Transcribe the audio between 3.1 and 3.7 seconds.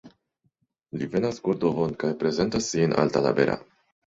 Talabera.